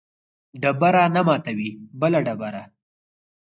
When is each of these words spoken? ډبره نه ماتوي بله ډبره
ډبره 0.61 1.03
نه 1.15 1.21
ماتوي 1.27 1.69
بله 2.01 2.19
ډبره 2.25 2.63